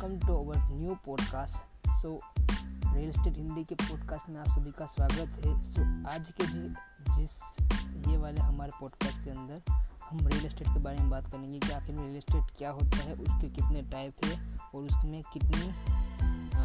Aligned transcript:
Welcome 0.00 0.26
to 0.26 0.34
our 0.34 0.56
new 0.72 0.94
podcast 1.06 1.88
so 1.92 2.10
real 2.42 3.08
estate 3.08 3.36
Hindi 3.36 3.64
के 3.64 3.74
podcast 3.74 4.28
में 4.28 4.38
आप 4.40 4.46
सभी 4.50 4.70
का 4.70 4.86
स्वागत 4.86 5.34
है। 5.44 5.60
सो 5.60 5.82
so, 5.82 6.08
आज 6.10 6.30
के 6.30 6.46
जी 6.46 6.62
जिस 7.16 7.34
ये 8.08 8.16
वाले 8.16 8.40
हमारे 8.40 8.72
पॉडकास्ट 8.80 9.24
के 9.24 9.30
अंदर 9.30 9.72
हम 10.04 10.26
रियल 10.26 10.46
एस्टेट 10.46 10.68
के 10.68 10.78
बारे 10.78 10.98
में 10.98 11.10
बात 11.10 11.30
करेंगे 11.32 11.58
कि 11.58 11.72
आखिर 11.72 11.94
में 11.94 12.02
रियल 12.04 12.16
एस्टेट 12.16 12.56
क्या 12.58 12.70
होता 12.70 12.96
है 12.98 13.14
उसके 13.14 13.50
कितने 13.50 13.82
टाइप 13.90 14.24
है 14.24 14.38
और 14.74 14.82
उसमें 14.82 15.20
कितनी 15.32 15.68
आ, 15.68 16.64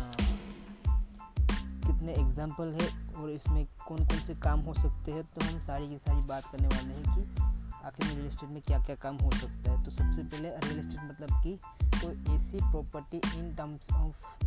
कितने 1.88 2.14
एग्ज़ाम्पल 2.14 2.78
है 2.82 2.90
और 3.16 3.30
इसमें 3.32 3.66
कौन 3.88 4.08
कौन 4.08 4.26
से 4.28 4.36
काम 4.48 4.60
हो 4.60 4.74
सकते 4.74 5.12
हैं 5.12 5.24
तो 5.24 5.46
हम 5.46 5.60
सारी 5.62 5.90
की 5.90 5.98
सारी 5.98 6.22
बात 6.22 6.52
करने 6.52 6.68
वाले 6.68 6.94
हैं 6.94 7.16
कि 7.16 7.55
आखिर 7.86 8.08
रियल 8.08 8.28
इस्टेट 8.28 8.50
में 8.50 8.62
क्या 8.62 8.80
क्या 8.84 8.96
काम 8.96 9.16
हो 9.16 9.32
सकता 9.32 9.72
है? 9.72 9.84
तो 9.84 9.92
सबसे 9.92 10.24
पहले 10.24 10.50
रियल 10.50 10.80
इस्टेट 10.80 11.02
मतलब 11.04 11.44
कि 11.44 11.60
कोई 11.96 12.36
ऐसी 12.36 12.58
property 12.58 13.18
in 13.18 13.56
terms 13.56 13.92
of 13.94 14.46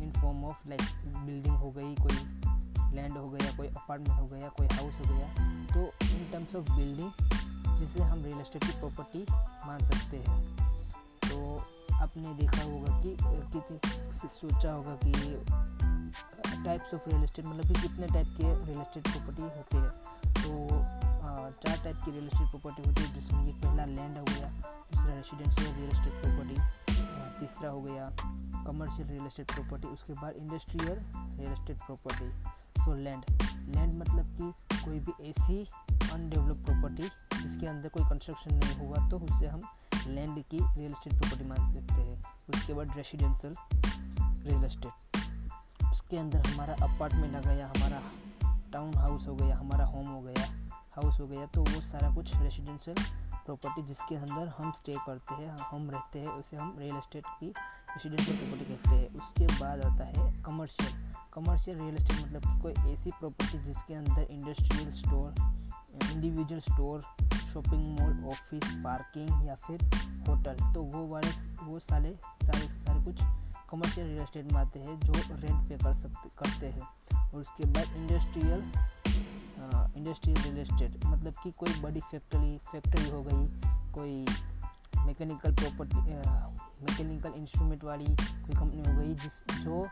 in 0.00 0.12
form 0.12 0.44
of 0.44 0.68
like 0.68 0.82
building 1.26 1.56
हो 1.56 1.70
गई, 1.70 1.94
कोई 1.94 2.16
लैंड 2.94 3.16
हो 3.18 3.24
गया, 3.24 3.52
कोई 3.56 3.66
अपार्टमेंट 3.66 4.20
हो 4.20 4.26
गया, 4.26 4.48
कोई 4.48 4.66
हाउस 4.66 4.94
हो 4.94 5.14
गया 5.14 5.28
तो 5.66 6.06
इन 6.06 6.30
टर्म्स 6.32 6.54
ऑफ़ 6.54 6.72
बिल्डिंग 6.72 7.10
जिसे 7.78 8.02
हम 8.02 8.24
रियल 8.24 8.40
इस्टेट 8.40 8.64
की 8.64 8.72
प्रॉपर्टी 8.72 9.26
मान 9.66 9.84
सकते 9.84 10.16
हैं। 10.16 10.56
तो 11.28 11.64
आपने 11.94 12.34
देखा 12.34 12.62
होगा 12.62 13.00
कि, 13.00 13.16
कितनी, 13.22 13.78
सोचा 14.28 14.72
होगा 14.72 14.98
कि 15.04 15.12
टाइप्स 16.64 16.94
ऑफ़ 16.94 17.08
रियल 17.08 17.24
इस्टेट 17.24 17.44
मतलब 17.44 17.74
कि 17.74 17.82
कितने 17.82 18.06
टाइप 18.06 18.26
के 18.26 18.66
रियल 18.66 18.80
इस्टेट 18.80 19.02
प्रॉपर्टी 19.02 19.42
होते 19.42 19.76
हैं। 19.76 20.19
चार 21.52 21.76
टाइप 21.84 22.04
की 22.04 22.10
रियल 22.10 22.26
एस्टेट 22.26 22.50
प्रॉपर्टी 22.50 22.88
होती 22.88 23.02
है 23.02 23.14
जिसमें 23.14 23.46
कि 23.46 23.52
पहला 23.62 23.84
लैंड 23.94 24.16
हो 24.18 24.24
गया 24.24 24.48
दूसरा 24.92 25.14
रेसिडेंशियल 25.14 25.74
रियल 25.74 25.90
एस्टेट 25.90 26.20
प्रॉपर्टी 26.22 26.98
तीसरा 27.40 27.68
हो 27.70 27.80
गया 27.80 28.04
कमर्शियल 28.64 29.08
रियल 29.08 29.26
इस्टेट 29.26 29.52
प्रॉपर्टी 29.52 29.88
उसके 29.88 30.12
बाद 30.12 30.34
industrial 30.36 30.98
real 31.36 31.52
estate 31.52 31.78
property 31.86 32.30
so 32.80 32.94
land 32.94 33.24
land 33.76 33.94
मतलब 33.94 34.36
कि 34.36 34.76
कोई 34.84 34.98
भी 35.00 35.12
ऐसी 35.30 35.58
अनडेवलप 36.12 36.64
प्रॉपर्टी 36.66 37.08
जिसके 37.42 37.66
अंदर 37.66 37.88
कोई 37.88 38.04
कंस्ट्रक्शन 38.10 38.54
नहीं 38.54 38.76
हुआ 38.78 39.08
तो 39.08 39.18
उसे 39.28 39.46
हम 39.46 39.60
लैंड 40.08 40.42
की 40.50 40.58
रियल 40.58 40.90
इस्टेट 40.90 41.12
प्रॉपर्टी 41.12 41.44
मान 41.44 41.72
सकते 41.74 42.02
हैं 42.02 42.20
उसके 42.54 42.74
बाद 42.74 42.96
रेसिडेंशियल 42.96 43.54
रियल 44.46 44.64
इस्टेट 44.64 45.92
उसके 45.92 46.16
अंदर 46.18 46.48
हमारा 46.50 46.74
अपार्टमेंट 46.84 47.34
आ 47.36 47.40
गया 47.50 47.72
हमारा 47.76 48.02
टाउन 48.72 48.94
हाउस 48.94 49.26
हो 49.26 49.34
गया 49.34 49.56
हमारा 49.56 49.84
होम 49.86 50.08
हो 50.08 50.20
गया 50.22 50.59
हाउस 50.94 51.20
हो 51.20 51.26
गया 51.26 51.46
तो 51.46 51.62
वो 51.62 51.80
सारा 51.82 52.14
कुछ 52.14 52.36
रेसिडेंशियल 52.36 52.96
प्रॉपर्टी 53.44 53.82
जिसके 53.82 54.14
अंदर 54.14 54.48
हम 54.58 54.70
स्टे 54.72 54.92
करते 55.06 55.34
हैं, 55.34 55.56
हम 55.60 55.90
रहते 55.90 56.18
हैं, 56.18 56.28
उसे 56.30 56.56
हम 56.56 56.74
रियल 56.78 56.96
एस्टेट 56.96 57.26
की 57.40 57.46
रेसिडेंशियल 57.46 58.36
प्रॉपर्टी 58.38 58.64
कहते 58.64 58.96
हैं। 58.96 59.14
उसके 59.16 59.46
बाद 59.60 59.84
आता 59.84 60.04
है 60.06 60.32
कमर्शियल 60.42 60.92
कमर्शियल 61.34 61.78
रियल 61.78 61.94
एस्टेट 61.94 62.26
मतलब 62.26 62.42
कि 62.42 62.60
कोई 62.60 62.92
ऐसी 62.92 63.10
प्रॉपर्टी 63.10 63.58
जिसके 63.64 63.94
अंदर 63.94 64.22
industrial 64.22 64.92
store 64.92 65.34
individual 66.10 66.60
store 66.60 67.00
shopping 67.52 67.84
mall 68.00 68.24
office 68.26 68.64
parking 68.84 69.46
या 69.46 69.54
फिर 69.54 69.84
होटल 70.28 70.72
तो 70.74 70.82
वो 70.82 71.06
वाले, 71.06 71.30
वो 71.64 71.78
सारे 71.78 72.14
सारे 72.44 72.68
सारे 72.78 73.04
कुछ 73.04 73.22
कमर्शियल 73.70 74.06
रियल 74.06 74.22
एस्टेट 74.22 74.52
में 74.52 74.60
आते 74.60 74.80
हैं 74.80 74.98
जो 75.00 75.12
रेंट 75.12 75.68
पे 75.68 75.76
कर 75.84 75.94
सकते, 75.94 76.28
करते 76.38 76.66
हैं। 76.66 77.28
और 77.30 77.40
उसके 77.40 77.64
बाद 77.64 77.96
इंडस्ट्रियल 77.96 78.72
इंडस्ट्रियल 79.96 80.38
रियल 80.42 80.58
एस्टेट 80.58 81.06
मतलब 81.06 81.34
कि 81.42 81.50
कोई 81.58 81.80
बड़ी 81.80 82.00
फैक्ट्री 82.10 82.56
फैक्ट्री 82.70 83.08
हो 83.10 83.22
गई, 83.22 83.46
कोई 83.92 84.24
मैकेनिकल 85.06 85.54
प्रॉपर्टी 85.54 85.98
मैकेनिकल 86.82 87.32
इंस्ट्रूमेंट 87.36 87.84
वाली 87.84 88.04
कोई 88.06 88.54
कंपनी 88.54 88.82
हो 88.88 88.98
गई, 88.98 89.14
जिस, 89.14 89.42
जो 89.62 89.86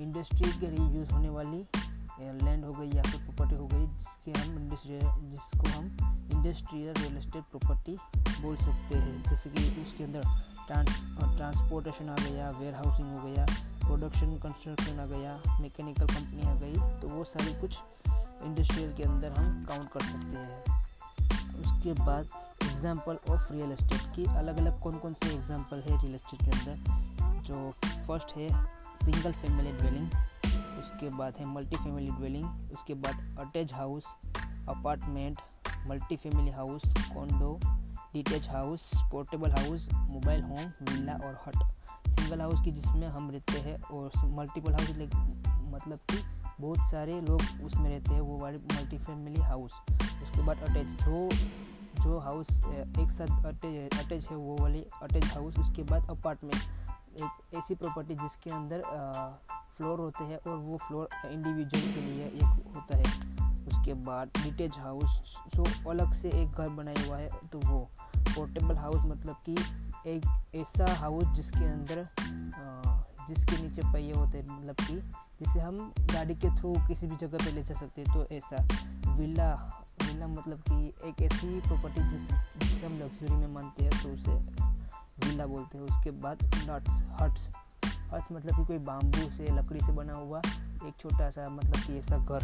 इंडस्ट्री 0.00 0.52
के 0.60 0.66
लिए 0.66 0.86
यूज़ 0.98 1.12
होने 1.12 1.28
वाली 1.30 1.66
लैंड 2.44 2.64
हो 2.64 2.72
गई 2.72 2.90
या 2.90 3.02
फिर 3.02 3.20
प्रॉपर्टी 3.20 3.60
हो 3.60 3.66
गई, 3.66 3.86
जिसके 3.98 4.30
हम 4.32 4.58
इंडस्ट्री 4.58 4.98
जिसको 5.30 5.68
हम 5.70 5.84
इंडस्ट्रियल 6.34 6.94
रियल 6.94 7.16
एस्टेट 7.18 7.44
प्रॉपर्टी 7.52 7.96
बोल 8.42 8.56
सकते 8.56 8.96
हैं। 8.96 9.22
जैसे 9.28 9.50
कि 9.50 9.82
उसके 9.82 10.04
अंदर 10.04 10.22
ट्रांसपोर्टेशन 10.68 12.08
आ 12.08 12.16
गया 12.20 12.50
वेयर 12.58 12.74
हाउसिंग 12.74 13.16
हो 13.18 13.24
गया 13.24 13.46
प्रोडक्शन 13.86 14.36
कंस्ट्रक्शन 14.42 15.00
आ 15.00 15.06
गया 15.06 15.58
मैकेनिकल 15.60 16.06
कंपनी 16.06 16.42
आ 16.42 16.54
गई 16.60 17.00
तो 17.00 17.08
वो 17.08 17.24
सारी 17.24 17.60
कुछ 17.60 17.78
इंडस्ट्रियल 18.44 18.94
के 18.96 19.02
अंदर 19.02 19.32
हम 19.32 19.64
काउंट 19.64 19.88
कर 19.88 20.00
सकते 20.00 20.36
हैं। 20.36 20.82
उसके 21.60 21.92
बाद 21.92 22.28
एग्जांपल 22.62 23.18
ऑफ़ 23.30 23.52
रियल 23.52 23.72
एस्टेट 23.72 24.14
की 24.16 24.24
अलग 24.24 24.58
अलग 24.58 24.80
कौन 24.80 24.98
कौन 24.98 25.14
से 25.14 25.34
एग्जांपल 25.34 25.82
है 25.88 26.02
रियल 26.02 26.14
एस्टेट 26.14 26.42
के 26.42 26.50
अंदर? 26.50 27.04
जो 27.44 27.70
फ़र्स्ट 28.06 28.36
है 28.36 28.48
सिंगल 29.04 29.32
फैमिली 29.32 29.72
ड्वेलिंग 29.72 30.06
उसके 30.78 31.08
बाद 31.08 31.34
है 31.36 31.46
मल्टी 31.46 31.76
फैमिली 31.76 32.10
ड्वेलिंग 32.10 32.72
उसके 32.72 32.94
बाद 32.94 33.36
attach 33.40 33.72
house 33.72 34.06
apartment 34.68 35.38
multi 35.86 36.16
family 36.16 36.50
house 36.50 36.94
condo 37.14 37.60
detach 38.12 38.48
house 38.48 38.90
portable 39.10 39.50
house 39.50 39.88
mobile 39.94 40.42
home 40.42 40.72
villa 40.82 41.12
और 41.12 41.42
हट 41.46 41.56
सिंगल 42.10 42.40
हाउस 42.40 42.60
की 42.64 42.70
जिसमें 42.70 43.08
हम 43.08 43.30
रहते 43.30 43.60
हैं 43.60 43.82
और 43.82 44.10
मल्टीपल 44.24 44.72
हाउस 44.72 44.90
मतलब 45.74 45.98
कि 46.10 46.43
बहुत 46.60 46.90
सारे 46.90 47.20
लोग 47.20 47.40
उसमें 47.64 47.90
रहते 47.90 48.14
हैं, 48.14 48.20
वो 48.20 48.38
वाले 48.38 48.58
मल्टी 48.74 48.98
फैमिली 48.98 49.40
हाउस 49.42 49.72
उसके 49.92 50.42
बाद 50.42 50.62
अटैच 50.68 50.86
जो 51.04 51.28
जो 52.02 52.18
हाउस 52.18 52.48
एक 53.00 53.10
साथ 53.10 53.44
अटैच 53.46 53.94
अटैच 53.98 54.26
है, 54.28 54.36
वो 54.36 54.56
वाली 54.60 54.84
अटैच 55.02 55.24
हाउस 55.34 55.58
उसके 55.58 55.82
बाद 55.82 56.10
अपार्टमेंट 56.10 56.54
एक 57.14 57.54
ऐसी 57.58 57.74
प्रॉपर्टी 57.74 58.14
जिसके 58.14 58.50
अंदर 58.50 58.82
फ्लोर 59.76 60.00
होते 60.00 60.24
हैं 60.24 60.38
और 60.38 60.56
वो 60.56 60.76
फ्लोर 60.78 61.08
इंडिविजुअल 61.26 61.92
के 61.94 62.00
लिए 62.00 62.26
एक 62.26 62.74
होता 62.76 62.96
है। 62.96 63.42
उसके 63.64 63.94
बाद 64.06 64.30
डिटेच 64.36 64.78
हाउस 64.78 65.38
जो 65.54 65.64
अलग 65.90 66.12
से 66.12 66.28
एक 66.42 66.50
घर 66.50 66.68
बनाया 66.68 67.06
हुआ 67.06 67.16
है 67.18 67.30
तो 67.52 67.58
वो 67.66 67.78
पोर्टेबल 68.16 68.76
हाउस 68.76 69.04
मतलब 69.06 69.36
कि 69.48 69.54
एक 70.10 70.54
ऐसा 70.54 70.94
हाउस 70.94 71.24
जिसके 71.36 71.64
अंदर 71.64 72.06
जिसके 73.28 73.62
नीचे 73.62 73.82
पहिए 73.92 74.12
होते 74.12 74.38
हैं 74.38 74.60
मतलब 74.60 74.76
कि 74.80 74.96
जिसे 75.44 75.60
हम 75.60 75.92
गाड़ी 76.12 76.34
के 76.34 76.48
थ्रू 76.56 76.74
किसी 76.88 77.06
भी 77.06 77.16
जगह 77.16 77.38
पे 77.38 77.50
ले 77.52 77.62
जा 77.62 77.74
सकते 77.74 78.02
हैं। 78.02 78.14
तो 78.14 78.34
ऐसा 78.34 78.56
विला 79.14 79.50
विला 80.02 80.26
मतलब 80.26 80.62
कि 80.70 81.08
एक 81.08 81.20
ऐसी 81.22 81.60
प्रॉपर्टी 81.60 82.08
जिस, 82.10 82.28
जिसे 82.60 82.86
हम 82.86 82.98
लग्जरी 82.98 83.34
में 83.34 83.48
मानते 83.48 83.84
हैं 83.84 84.02
तो 84.02 84.08
उसे 84.10 84.34
विला 85.26 85.46
बोलते 85.46 85.78
हैं। 85.78 85.84
उसके 85.84 86.10
बाद 86.10 86.44
नट्स 86.70 87.02
हट्स 87.20 87.48
हट्स 88.12 88.28
मतलब 88.32 88.56
कि 88.56 88.64
कोई 88.66 88.78
बाम्बू 88.78 89.30
से, 89.30 89.46
लकड़ी 89.52 89.80
से 89.80 89.92
बना 89.92 90.14
हुआ 90.14 90.38
एक 90.88 90.94
छोटा 91.00 91.30
सा 91.30 91.48
मतलब 91.48 91.76
कि 91.76 91.98
ऐसा 91.98 92.18
घर, 92.18 92.40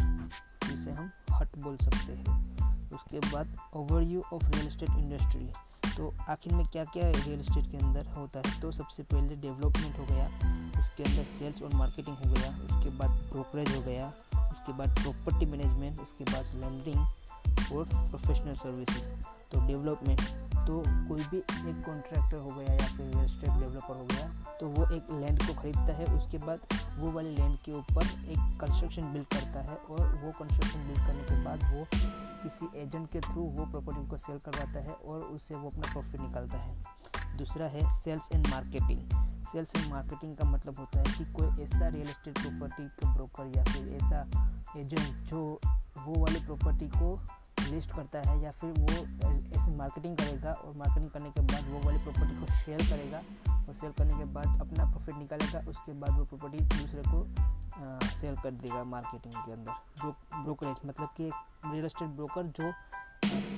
जिसे 0.65 0.91
हम 0.91 1.11
हट 1.31 1.57
बोल 1.57 1.77
सकते 1.77 2.13
हैं। 2.13 2.89
उसके 2.89 3.19
बाद 3.19 3.57
overview 3.73 4.21
of 4.33 4.45
real 4.45 4.67
estate 4.67 4.89
industry 4.89 5.49
तो 5.97 6.13
आखिर 6.29 6.53
में 6.53 6.65
क्या 6.67 6.83
क्या 6.85 7.09
रियल 7.09 7.39
इस्टेट 7.39 7.71
के 7.71 7.77
अंदर 7.77 8.07
होता 8.07 8.41
है? 8.45 8.59
तो 8.61 8.71
सबसे 8.71 9.03
पहले 9.03 9.35
डेवलपमेंट 9.35 9.97
हो 9.99 10.05
गया। 10.11 10.27
उसके 10.81 11.03
अंदर 11.03 11.23
सेल्स 11.37 11.61
और 11.61 11.73
मार्केटिंग 11.75 12.15
हो 12.17 12.33
गया, 12.33 12.49
उसके 12.49 12.89
बाद 12.97 13.09
ब्रोकरेज 13.31 13.75
हो 13.75 13.81
गया, 13.81 14.07
उसके 14.35 14.73
बाद 14.73 14.95
प्रॉपर्टी 15.01 15.45
मैनेजमेंट 15.51 15.99
उसके 16.01 16.23
बाद 16.31 16.55
लैंडिंग 16.61 16.99
और 17.73 17.85
प्रोफेशनल 17.85 18.55
सर्विसेज़ 18.55 19.09
तो 19.51 19.59
डेवलपमेंट 19.67 20.21
तो 20.67 20.81
कोई 21.07 21.23
भी 21.29 21.37
एक 21.37 21.83
कॉन्ट्रैक्टर 21.85 22.37
हो 22.37 22.51
गया 22.55 22.73
या 22.73 22.87
फिर 22.87 23.05
रियल 23.05 23.27
स्टेट 23.27 23.49
डेवलपर 23.49 23.97
हो 23.97 24.05
गया 24.05 24.27
तो 24.59 24.67
वो 24.67 24.83
एक 24.95 25.07
लैंड 25.21 25.41
को 25.41 25.53
खरीदता 25.61 25.93
है, 25.93 26.05
उसके 26.17 26.37
बाद 26.37 26.59
वो 26.99 27.11
वाले 27.11 27.29
लैंड 27.29 27.57
के 27.65 27.71
ऊपर 27.71 28.05
एक 28.05 28.59
कंस्ट्रक्शन 28.61 29.11
बिल्ड 29.13 29.27
करता 29.27 29.61
है 29.69 29.75
और 29.89 30.05
वो 30.23 30.31
कंस्ट्रक्शन 30.39 30.87
बिल्ड 30.87 31.07
करने 31.07 31.23
के 31.29 31.43
बाद 31.45 31.63
वो 31.73 31.87
किसी 32.43 32.69
एजेंट 32.81 33.11
के 33.11 33.19
थ्रू 33.21 33.41
वो 33.57 33.65
प्रॉपर्टी 33.71 34.07
को 34.09 34.17
सेल 34.17 34.37
करवाता 34.45 34.79
है 34.79 34.93
और 34.93 35.23
उससे 35.35 35.55
वो 35.55 35.69
अपना 35.69 35.91
प्रॉफिट 35.91 36.21
निकालता 36.21 36.57
है. 36.57 37.37
दूसरा 37.37 37.65
है 37.67 37.91
sales 38.01 38.29
and 38.31 38.47
marketing 38.47 39.30
sales 39.51 39.75
and 39.75 39.91
marketing 39.93 40.35
का 40.37 40.49
मतलब 40.49 40.77
होता 40.79 40.99
है 40.99 41.13
कि 41.17 41.25
कोई 41.33 41.63
ऐसा 41.63 41.87
रियल 41.87 42.09
एस्टेट 42.09 42.39
प्रॉपर्टी 42.39 42.87
का 42.87 43.13
ब्रोकर 43.13 43.51
या 43.57 43.63
फिर 43.63 43.87
ऐसा 44.03 44.19
एजेंट 44.77 45.29
जो 45.29 45.59
वो 45.97 46.21
वाली 46.21 46.39
प्रॉपर्टी 46.45 46.87
को 46.87 47.19
लिस्ट 47.61 47.95
करता 47.95 48.21
है 48.29 48.41
या 48.43 48.51
फिर 48.51 48.69
वो 48.69 48.93
ऐसे 49.59 49.71
मार्केटिंग 49.71 50.17
करेगा 50.17 50.51
और 50.51 50.75
मार्केटिंग 50.77 51.09
करने 51.09 51.29
के 51.29 51.41
बाद 51.41 51.69
वो 51.69 51.79
वाली 51.85 51.97
प्रॉपर्टी 51.97 52.39
को 52.39 52.45
सेल 52.53 52.89
करेगा 52.89 53.21
और 53.57 53.73
सेल 53.73 53.91
करने 53.91 54.17
के 54.17 54.23
बाद 54.23 54.61
अपना 54.61 54.85
प्रॉफिट 54.91 55.15
निकालेगा, 55.15 55.59
उसके 55.69 55.93
बाद 55.93 56.17
वो 56.17 56.23
प्रॉपर्टी 56.25 56.57
दूसरे 56.57 57.03
को 57.07 57.25
सेल 58.07 58.35
कर 58.35 58.51
देगा 58.51 58.83
मार्केटिंग 58.83 59.33
के 59.33 59.51
अंदर। 59.51 59.71
ब्रो, 59.71 60.15
ब्रोकरेज 60.43 60.75
मतलब 60.85 61.09
कि 61.17 61.27
एक 61.27 61.33
रियल 61.65 61.85
एस्टेट 61.85 62.07
ब्रोकर 62.07 62.43
जो 62.43 62.71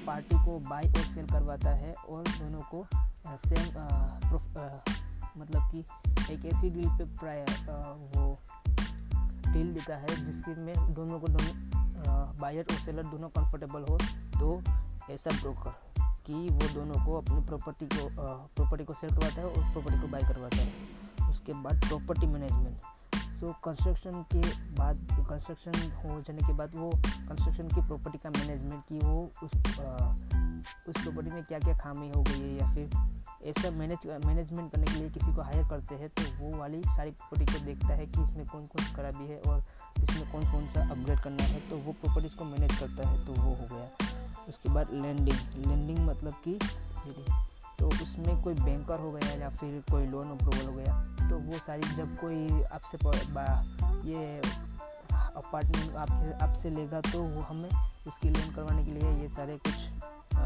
पार्टी 0.08 0.46
को 0.46 0.60
बाई 0.60 0.90
और 0.90 1.06
सेल 1.14 1.26
करवाता 1.26 1.72
है 1.76 1.94
और 1.94 2.24
दोनों 2.24 2.62
को 2.74 2.86
सेम 3.48 3.66
मतलब 5.38 5.72
कि 5.72 5.80
एक 6.34 6.46
ऐसी 6.46 6.70
डील 6.70 6.90
पे 6.90 7.06
प्राय 7.20 7.46
वो 8.16 8.40
डील 9.54 9.74
देता 9.74 9.96
है 9.96 10.26
जिसके 10.26 10.56
में 10.56 10.94
दोनों 10.94 11.20
को 11.20 11.28
दोनों 11.28 12.38
बायर 12.40 12.66
और 12.72 12.76
सेलर 12.76 13.04
दोनों 13.04 13.30
कंफर्टेबल 13.30 13.86
हो 13.90 13.98
तो 14.40 14.62
ऐसा 15.14 15.32
ब्रोकर 15.32 15.74
कि 16.26 16.34
वो 16.34 16.68
दोनों 16.74 17.06
को 17.06 17.12
अपनी 17.12 17.46
प्रॉपर्टी 17.46 17.86
को 17.86 18.10
प्रॉपर्टी 18.56 18.84
को 18.84 18.94
सेल 18.94 19.10
करवाता 19.10 19.42
है 19.42 19.46
और 19.46 19.72
प्रॉपर्टी 19.72 20.00
को 20.02 20.08
बाई 20.08 20.22
करवाता 20.22 20.58
है। 20.58 21.30
उसके 21.30 21.54
बाद 21.54 21.82
प्रॉपर्टी 21.86 22.28
मैनेजमेंट 22.28 22.78
सो 23.36 23.52
कंस्ट्रक्शन 23.64 24.24
के 24.34 24.42
बाद 24.76 25.08
कंस्ट्रक्शन 25.30 25.92
हो 25.92 26.22
जाने 26.22 26.48
के 26.48 26.54
बाद 26.54 26.76
वो 26.76 26.90
कंस्ट्रक्शन 27.06 27.68
की 27.68 27.82
प्रॉपर्टी 27.82 28.18
का 28.18 28.30
मैनेजमेंट 28.30 28.84
की 28.90 29.00
वो 29.00 29.32
उस 29.44 29.52
उस 30.88 31.04
प्रॉपर्टी 31.04 31.32
में 31.32 31.44
क्या 31.44 31.60
क्या 31.60 31.78
खामी 31.78 32.10
हो 32.10 32.24
गई 32.24 32.40
है 32.40 32.60
या 32.60 32.76
फिर 32.76 32.90
ऐसा 33.46 33.72
मैनेज 33.72 34.26
मैनेजमेंट 34.26 34.72
करने 34.72 34.86
के 34.86 34.94
लिए 34.94 35.10
किसी 35.10 35.36
को 35.36 35.42
हायर 35.42 35.70
करते 35.70 35.96
हैं 35.96 36.10
तो 36.10 36.46
वो 36.46 36.58
वाली 36.58 36.82
सारी 36.82 37.12
प्रॉपर्टी 37.12 37.54
को 37.54 37.66
देखता 37.66 37.88
है 37.88 38.06
कि 38.06 38.24
इसमें 38.24 38.46
कौन 38.46 38.66
कौन 38.66 38.96
खराबी 38.96 39.28
है 39.28 39.40
और 39.40 39.64
इसमें 40.04 40.32
कौन 40.32 40.52
कौन 40.52 40.68
सा 40.68 40.90
अपग्रेड 40.90 41.20
करना 41.20 41.44
है 41.44 41.70
तो 41.70 41.78
वो 41.78 41.92
प्रॉपर्टीज़ 41.92 42.36
को 42.36 42.46
मैनेज 42.46 42.80
करता 42.80 43.10
है 43.10 43.26
तो 43.26 43.34
वो 43.34 43.50
हो 43.50 43.76
गया। 43.76 43.88
उसके 44.50 44.70
बाद 44.70 44.88
लैंडिंग 44.92 45.68
लैंडिंग 45.68 46.00
मतलब 46.00 46.34
कि 46.34 46.60
तो 47.80 47.88
उसमें 47.88 48.42
कोई 48.44 48.54
बैंकर 48.54 49.00
हो 49.00 49.12
गया 49.12 49.32
या 49.32 49.50
फिर 49.50 49.84
कोई 49.92 50.06
लोन 50.06 50.32
अप्रूवल 50.32 50.66
हो 50.66 50.74
गया 50.74 51.04
तो 51.30 51.38
वो 51.38 51.58
सारी 51.58 51.82
जब 51.82 52.18
कोई 52.18 52.64
आपसे 52.64 52.98
ये 54.12 54.42
अपार्टमेंट 55.14 55.96
आपके, 55.96 56.46
आपसे 56.46 56.70
लेगा 56.70 57.02
तो 57.02 57.24
वो 57.24 57.42
हमें 57.42 57.70
उसकी 58.08 58.30
लोन 58.30 58.56
करवाने 58.56 58.86
के 58.86 58.92
लिए 58.92 59.22
ये 59.22 59.30
सारे 59.30 59.58
कुछ 59.58 59.74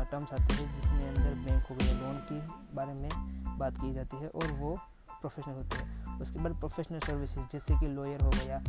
टर्म्स 0.04 0.34
आते 0.34 0.54
हैं 0.54 0.76
जिसमें 0.76 1.08
अंदर 1.10 1.34
बैंक 1.46 1.68
हो 1.68 1.76
गया 1.76 1.94
लोन 1.94 2.18
के 2.32 2.40
बारे 2.76 2.94
में 2.94 3.10
बात 3.58 3.82
की 3.82 3.94
जाती 3.94 4.18
है 4.18 4.28
और 4.28 4.52
वो 4.52 4.80
प्रोफेशनल 5.22 5.54
होते 5.54 5.78
हैं। 5.78 6.20
उसके 6.22 6.40
बाद 6.40 6.54
प्रोफेशनल 6.54 7.00
सर्विसेज़ 7.00 7.46
जैसे 7.52 7.80
कि 7.80 7.88
लॉयर 7.88 8.22
हो 8.22 8.30
गया 8.30 8.60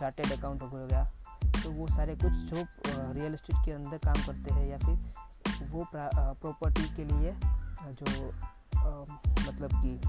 चार्टेड 0.00 0.32
अकाउंट 0.32 0.62
हो 0.62 0.68
गया 0.72 1.04
तो 1.44 1.70
वो 1.70 1.88
सारे 1.88 2.14
कुछ 2.14 2.32
जो 2.32 2.66
रियल 3.12 3.34
इस्टेट 3.34 3.56
के 3.64 3.72
अंदर 3.72 3.98
काम 3.98 4.26
करते 4.26 4.54
हैं 4.54 4.68
या 4.68 4.78
फिर 4.78 5.12
वो 5.68 5.86
प्रॉपर्टी 5.94 6.84
के 6.96 7.04
लिए 7.04 7.36
जो 7.92 8.30
आ, 8.78 9.04
मतलब 9.48 9.70
कि 9.82 10.00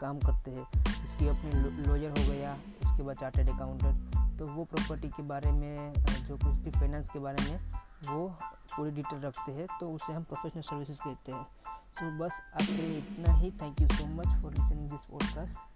काम 0.00 0.18
करते 0.18 0.50
हैं। 0.50 1.04
इसकी 1.04 1.28
अपनी 1.28 1.50
लॉयर 1.82 2.10
हो 2.10 2.32
गया 2.32 2.52
उसके 2.84 3.02
बाद 3.02 3.16
चार्टेड 3.16 3.48
अकाउंटेंट 3.48 4.14
तो 4.38 4.46
वो 4.46 4.64
प्रॉपर्टी 4.64 5.08
के 5.08 5.22
बारे 5.22 5.52
में 5.52 5.92
जो 6.28 6.36
कुछ 6.36 6.54
भी 6.54 6.70
फाइनेंस 6.70 7.08
के 7.08 7.18
बारे 7.18 7.50
में 7.50 7.72
वो 8.08 8.38
पूरी 8.76 8.90
डिटेल 8.90 9.20
रखते 9.20 9.52
हैं 9.52 9.66
तो 9.80 9.90
उसे 9.90 10.12
हम 10.12 10.22
प्रोफेशनल 10.22 10.62
सर्विसेज़ 10.62 11.00
कहते 11.00 11.32
हैं। 11.32 11.46
सो 11.92 12.04
so, 12.06 12.20
बस 12.20 12.42
आपके 12.54 12.72
लिए 12.72 12.98
इतना 12.98 13.32
ही। 13.32 13.50
Thank 13.50 13.80
you 13.80 13.88
so 13.88 14.06
much 14.06 14.42
for 14.42 14.52
listening 14.52 14.90
this 14.90 15.04
podcast 15.04 15.75